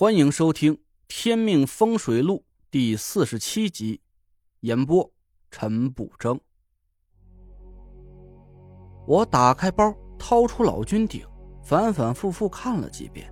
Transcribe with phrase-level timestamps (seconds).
[0.00, 0.76] 欢迎收听
[1.08, 2.36] 《天命风水录》
[2.70, 4.00] 第四十七集，
[4.60, 5.12] 演播
[5.50, 6.40] 陈不争。
[9.06, 11.22] 我打开包，掏出老君鼎，
[11.62, 13.30] 反反复复看了几遍。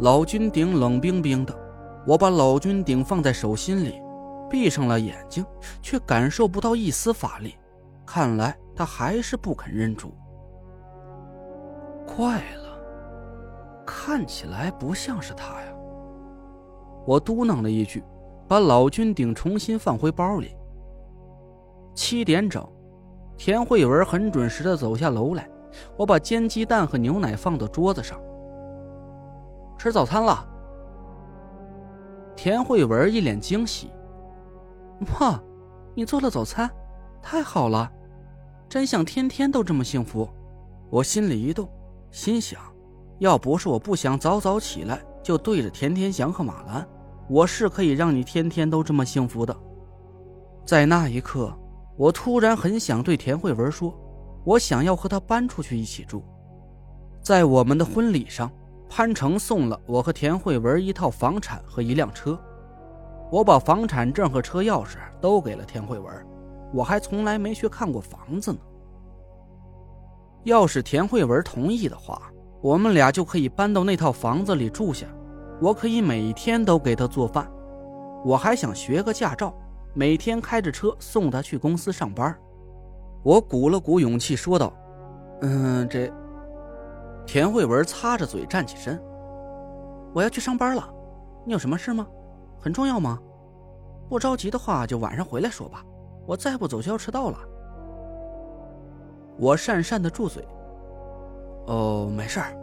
[0.00, 1.56] 老君鼎冷冰冰的，
[2.08, 4.02] 我把老君鼎放在手心里，
[4.50, 5.46] 闭上了眼睛，
[5.80, 7.54] 却感受不到一丝法力。
[8.04, 10.12] 看来他还是不肯认主。
[12.04, 15.70] 怪了，看起来不像是他呀。
[17.06, 18.02] 我嘟囔了一句，
[18.48, 20.56] 把老君鼎重新放回包里。
[21.94, 22.66] 七点整，
[23.36, 25.48] 田慧文很准时的走下楼来。
[25.96, 28.20] 我把煎鸡蛋和牛奶放到桌子上。
[29.76, 30.48] 吃早餐了。
[32.36, 33.90] 田慧文一脸惊喜
[35.20, 35.42] ：“哇，
[35.94, 36.70] 你做了早餐，
[37.20, 37.90] 太好了！
[38.68, 40.28] 真想天天都这么幸福。”
[40.90, 41.68] 我心里一动，
[42.12, 42.60] 心想：
[43.18, 46.86] 要不是我不想早早起来，就对着田天祥和马兰。
[47.28, 49.56] 我是可以让你天天都这么幸福的。
[50.66, 51.52] 在那一刻，
[51.96, 53.92] 我突然很想对田慧文说
[54.44, 56.22] ：“我想要和她搬出去一起住。”
[57.22, 58.52] 在我们的婚礼上，
[58.90, 62.38] 潘成送了我和田慧文一套房产和一辆车。
[63.32, 66.26] 我把房产证和车钥匙都给了田慧文，
[66.74, 68.58] 我还从来没去看过房子呢。
[70.42, 72.30] 要是田慧文同意的话，
[72.64, 75.06] 我们俩就可以搬到那套房子里住下。
[75.60, 77.46] 我可以每天都给他做饭，
[78.24, 79.54] 我还想学个驾照，
[79.92, 82.34] 每天开着车送他去公司上班。
[83.22, 84.72] 我鼓了鼓勇气说道
[85.42, 86.10] ：“嗯，这。”
[87.26, 88.98] 田慧文擦着嘴站起身
[90.14, 90.88] ：“我要去上班了，
[91.44, 92.06] 你有什么事吗？
[92.58, 93.18] 很重要吗？
[94.08, 95.84] 不着急的话就晚上回来说吧，
[96.26, 97.38] 我再不走就要迟到了。”
[99.38, 100.42] 我讪讪的住嘴
[101.66, 102.56] ：“哦，没事儿，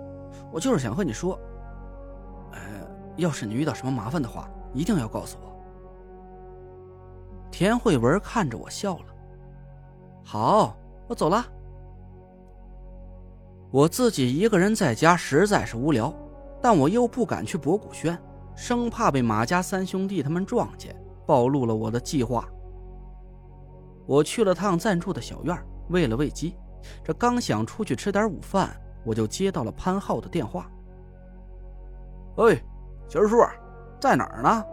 [0.52, 1.40] 我就是想和你说。”
[2.54, 2.60] 呃
[3.18, 5.52] 要是你遇到什么麻烦的话，一定要告诉我。
[7.52, 9.06] 田慧文看着我笑了。
[10.24, 10.76] 好，
[11.08, 11.46] 我走了。
[13.70, 16.14] 我自己一个人在家实在是无聊，
[16.62, 18.18] 但我又不敢去博古轩，
[18.56, 20.96] 生怕被马家三兄弟他们撞见，
[21.26, 22.48] 暴露了我的计划。
[24.06, 25.58] 我去了趟暂住的小院，
[25.90, 26.56] 喂了喂鸡。
[27.04, 30.70] 这刚想出去吃点午饭，我就接到了潘浩的电话。
[32.38, 32.62] 喂。
[33.08, 33.36] 秦叔
[34.00, 34.66] 在哪儿呢？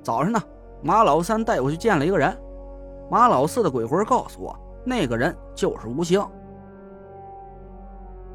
[0.00, 0.40] 早上呢，
[0.80, 2.40] 马老三带我去见了一个人。
[3.10, 6.24] 马老四的鬼魂告诉我，那个人就是吴兴。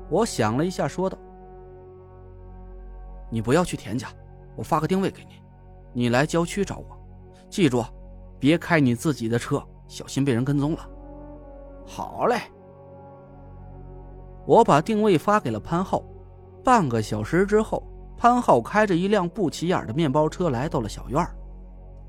[0.09, 1.17] 我想了一下，说道
[3.31, 4.09] ：“你不要去田家，
[4.57, 5.41] 我发个定位给你，
[5.93, 6.85] 你来郊区找我。
[7.49, 7.81] 记住，
[8.39, 10.85] 别开你自己的车，小心被人跟踪了。”
[11.87, 12.41] 好嘞。
[14.45, 16.03] 我把定位发给了潘浩。
[16.63, 17.83] 半个小时之后。
[18.15, 21.27] 潘浩开着一辆不起眼的面包车来到了小院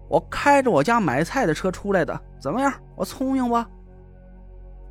[0.07, 2.73] 我开着我家买菜的车出来的，怎么样？
[2.95, 3.69] 我聪明吧？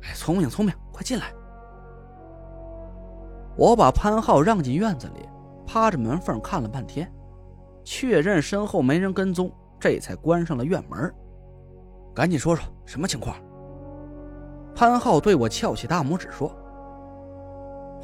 [0.02, 1.32] 哎，聪明聪明，快进来！
[3.56, 5.26] 我把潘浩让进院子里，
[5.66, 7.10] 趴着门缝看了半天，
[7.84, 9.50] 确认身后没人跟踪，
[9.80, 11.10] 这才关上了院门。
[12.12, 13.34] 赶紧说说什么情况？
[14.74, 16.54] 潘浩对我翘起大拇指说：“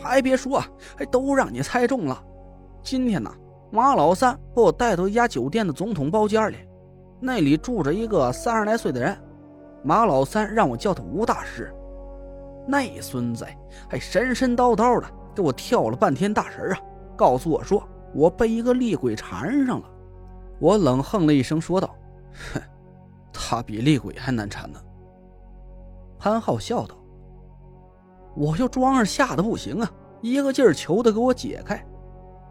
[0.02, 0.62] 还别说，
[0.96, 2.24] 还都让你猜中了。”
[2.82, 3.30] 今天呢，
[3.70, 6.56] 马老三把我带到一家酒店的总统包间里，
[7.20, 9.16] 那里住着一个三十来岁的人。
[9.82, 11.72] 马老三让我叫他吴大师。
[12.66, 13.46] 那孙子
[13.88, 16.78] 还神神叨叨的给我跳了半天大神啊，
[17.16, 17.82] 告诉我说
[18.14, 19.90] 我被一个厉鬼缠上了。
[20.58, 21.94] 我冷哼了一声，说道
[22.52, 22.60] ：“哼，
[23.32, 24.78] 他比厉鬼还难缠呢。”
[26.18, 26.94] 潘浩笑道
[28.34, 31.84] ：“我就装着吓得不行啊，一个劲儿求他给我解开。”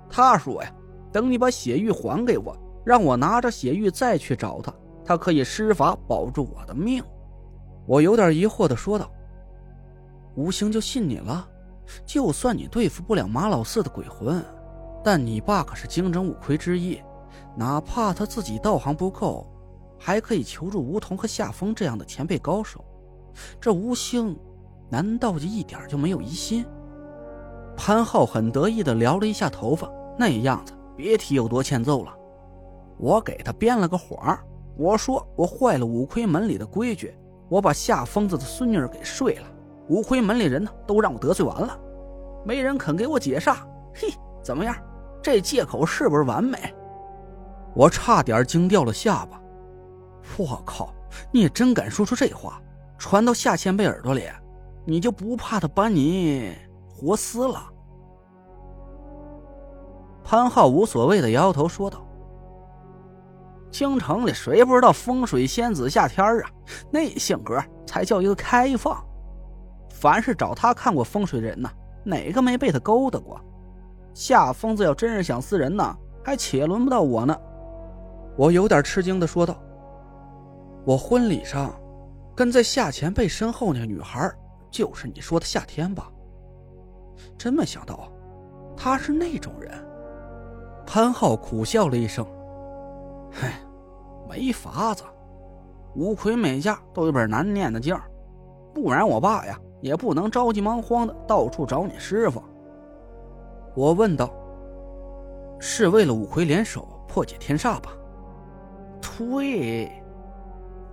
[0.09, 0.72] 他说呀，
[1.12, 4.73] 等你把血玉还给我，让我拿着血玉再去找他，
[5.06, 7.03] 他可以施法保住我的命。
[7.85, 9.12] 我有点疑惑的说道
[10.35, 11.47] ：“吴兴就信你了？
[12.06, 14.44] 就算你对付不了马老四的鬼魂，
[15.03, 17.01] 但你爸可是京城五魁之一，
[17.55, 19.47] 哪怕他自己道行不够，
[19.97, 22.85] 还可以求助吴桐和夏风这样的前辈高手。
[23.59, 24.37] 这吴兴，
[24.90, 26.66] 难道就一点就没有疑心？”
[27.78, 29.90] 潘浩很得意的撩了一下头发。
[30.18, 32.14] 那样子，别提有多欠揍了。
[32.97, 34.38] 我给他编了个谎，
[34.76, 39.47] 我说我坏了五魁门里的规矩，我把夏疯子的孙女给睡了。
[39.88, 41.80] 五魁门里人呢，都让我得罪完了，
[42.46, 43.59] 没人肯给我解煞。
[43.96, 44.09] 嘿，
[44.44, 44.76] 怎么样？
[45.22, 46.58] 这借口是不是完美？
[47.74, 49.41] 我差点惊掉了下巴。
[50.38, 50.94] 我靠，
[51.32, 52.62] 你也真敢说出这话，
[52.97, 54.24] 传到夏前辈耳朵里，
[54.90, 56.52] 你就不怕他把你
[56.91, 57.62] 活撕了？
[60.24, 62.03] 潘浩无所谓的摇摇头说道
[63.70, 66.50] ：“京城里谁不知道风水仙子夏天啊？
[66.90, 69.00] 那性格才叫一个开放。
[69.91, 71.70] 凡是找他看过风水的人呐，
[72.03, 73.40] 哪个没被他勾搭过？
[74.16, 75.96] 夏疯子要真是想撕人呢，
[76.26, 77.40] 还且轮不到我呢。”
[78.36, 79.56] 我有点吃惊的说道
[80.84, 81.72] ：“我婚礼上
[82.36, 84.32] 跟在夏前辈身后那个女孩，
[84.69, 86.11] 就是你说的夏天吧？
[87.37, 88.11] 真没想到，
[88.75, 89.71] 他是那种人。”
[90.85, 92.25] 潘浩苦笑了一声
[93.41, 93.61] ：“唉，
[94.27, 95.03] 没法子，
[95.95, 97.95] 五魁每家都有本难念的经，
[98.73, 102.41] 不然我爸呀也不能着急忙慌的到处找你师傅。”
[103.75, 104.31] 我问道
[105.59, 107.91] ：“是为了五魁联手破解天煞吧
[109.17, 109.91] ？”“对，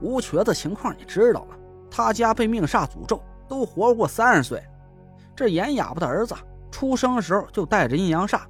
[0.03, 1.57] 吴瘸子情况你知道了，
[1.91, 4.63] 他家被命煞诅咒，都活过三十岁。
[5.35, 6.35] 这严哑巴的儿子
[6.71, 8.41] 出生时候就带着阴阳煞。”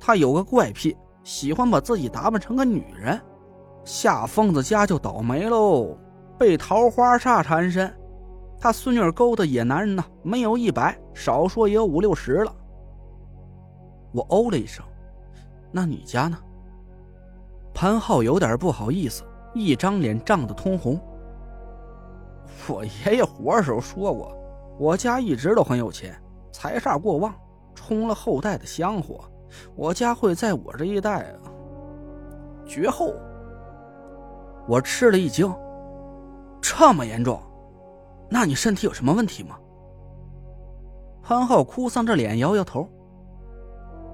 [0.00, 3.20] 他有个怪癖，喜欢把自己打扮成个女人。
[3.84, 5.96] 夏疯子家就倒霉喽，
[6.38, 7.94] 被桃花煞缠身。
[8.58, 12.54] 他孙女勾的野男人呢，没有一百，少说也有五六十了。
[14.12, 14.84] 我哦了一声，
[15.70, 16.38] 那你家呢？
[17.72, 19.22] 潘浩有点不好意思，
[19.54, 21.00] 一张脸涨得通红。
[22.68, 24.34] 我爷爷活的时候说过，
[24.80, 26.18] 我家一直都很有钱，
[26.50, 27.34] 财煞过旺，
[27.74, 29.20] 冲了后代的香火。
[29.76, 31.34] 我家会在我这一代
[32.64, 33.12] 绝后。
[34.66, 35.54] 我吃了一惊，
[36.62, 37.38] 这么严重？
[38.30, 39.58] 那你身体有什么问题吗？
[41.22, 42.88] 潘浩哭丧着脸摇摇头。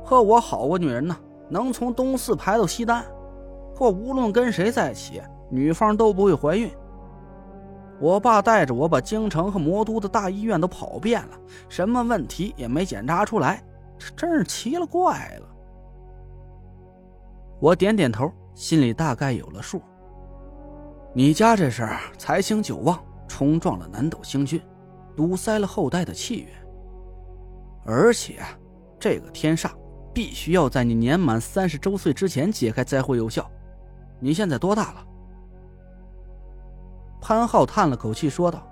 [0.02, 1.16] 和我好过女人呢，
[1.48, 3.04] 能从东四排到西单，
[3.72, 6.68] 或无论跟谁在一起，女方都不会怀孕。
[7.98, 11.38] 我爸带着我把京城和魔都的大医院都跑遍了，
[11.68, 13.62] 什么问题也没检查出来。
[13.98, 15.48] 这真是奇了怪了。
[17.58, 19.80] 我点点头，心里大概有了数。
[21.14, 21.88] 你家这事
[22.18, 24.60] 财星久旺，冲撞了南斗星君，
[25.16, 26.48] 堵塞了后代的气运。
[27.86, 28.42] 而且，
[29.00, 29.70] 这个天煞
[30.12, 33.50] 必须要在你年满三十周岁之前解开才会有效。
[34.20, 35.06] 你现在多大了？
[37.20, 38.62] 潘浩叹了口气说道：“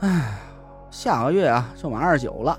[0.00, 0.38] 哎，
[0.90, 2.58] 下个月啊就满二十九了。”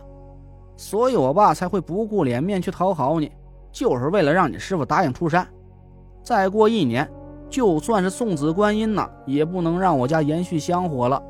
[0.77, 3.31] 所以，我爸才会不顾脸面去讨好你，
[3.71, 5.47] 就是为了让你师傅答应出山。
[6.23, 7.07] 再过一年，
[7.49, 11.21] 就算是送子观音呢，也不能让我家延续香火了。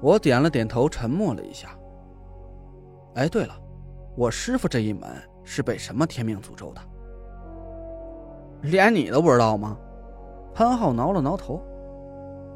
[0.00, 1.70] 我点了点头，沉默了一下。
[3.14, 3.54] 哎，对了，
[4.16, 5.10] 我师傅这一门
[5.42, 6.80] 是被什么天命诅咒的？
[8.62, 9.76] 连你都不知道吗？
[10.54, 11.60] 潘浩挠了挠头。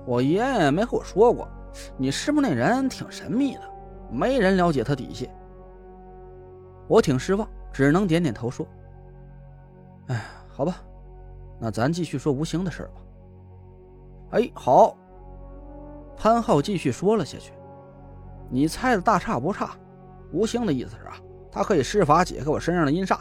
[0.08, 1.46] 我爷爷没和我说过，
[1.98, 3.60] 你师傅那人挺神秘的，
[4.10, 5.28] 没人了解他底细。
[6.88, 8.66] 我挺失望，只能点点头说
[10.08, 10.76] ：“哎，好吧，
[11.60, 13.02] 那咱继续说吴兴的事吧。”
[14.32, 14.96] 哎，好。
[16.16, 17.52] 潘浩继续说了下去
[18.48, 19.72] ：“你猜的大差不差。
[20.32, 21.16] 吴兴的意思是啊，
[21.52, 23.18] 他可以施法解开我身上的阴煞，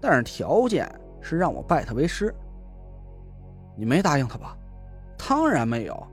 [0.00, 0.90] 但是条件
[1.20, 2.34] 是让我拜他为师。
[3.76, 4.56] 你没答应他吧？
[5.18, 6.06] 当然没有。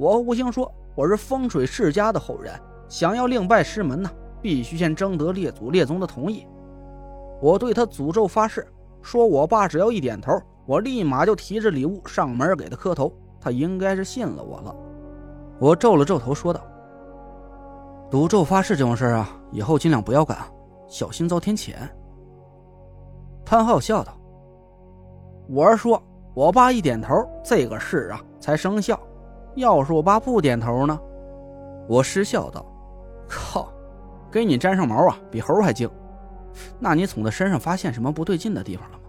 [0.00, 2.58] 我和吴兴说，我是风水世家的后人，
[2.88, 4.10] 想要另拜师门呢。”
[4.40, 6.46] 必须先征得列祖列宗的同意。
[7.42, 8.66] 我对他诅咒发誓，
[9.02, 10.32] 说我爸只要一点头，
[10.64, 13.12] 我立马就提着礼物上门给他磕头。
[13.38, 14.74] 他应该是信了我了。
[15.58, 16.62] 我皱了皱头，说道
[18.10, 20.38] ：“赌咒发誓这种事啊，以后尽量不要干，
[20.88, 21.74] 小心遭天谴。”
[23.44, 24.18] 潘浩笑道
[25.50, 28.98] ：“我是说，我爸一点头，这个事啊才生效。
[29.60, 30.98] 要是我爸不点头呢？”
[31.88, 32.64] 我失笑道
[33.28, 33.72] ：“靠！”
[34.30, 35.90] 给你粘上毛啊，比猴还精。
[36.78, 39.04] 那你从他身上发现什么不对劲的地方了吗？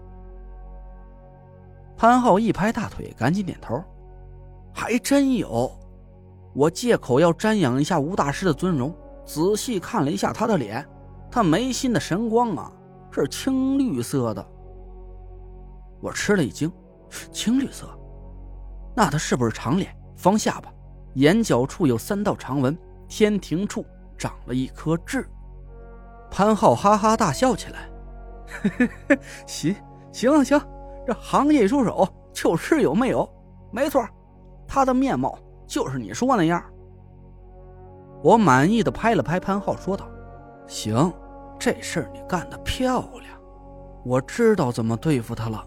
[1.96, 3.82] 潘浩一拍大腿，赶紧点头。
[4.72, 5.70] 还真有。
[6.54, 8.92] 我借口要瞻仰一下吴大师的尊容，
[9.24, 10.84] 仔细看了一下他的脸，
[11.30, 12.72] 他眉心的神光啊，
[13.10, 14.44] 是青绿色的。
[16.00, 16.70] 我吃了一惊，
[17.30, 17.86] 青绿色？
[18.94, 20.72] 那他是不是长脸、方下巴，
[21.14, 23.84] 眼角处有三道长纹，天庭处？
[24.16, 25.28] 长了一颗痣，
[26.30, 27.90] 潘浩哈哈大笑起来。
[29.46, 29.74] 行
[30.12, 30.60] 行行，
[31.04, 33.28] 这行业出手就是有没有？
[33.72, 34.06] 没错，
[34.68, 35.36] 他的面貌
[35.66, 36.62] 就是你说那样。
[38.22, 40.08] 我满意的拍了拍潘浩，说道
[40.68, 41.12] ：“行，
[41.58, 43.36] 这事儿你干得漂亮，
[44.04, 45.66] 我知道怎么对付他了。”